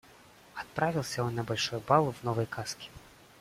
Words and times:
Отправился 0.55 1.23
он 1.23 1.35
на 1.35 1.43
большой 1.43 1.79
бал 1.79 2.11
в 2.11 2.23
новой 2.23 2.47
каске. 2.47 2.89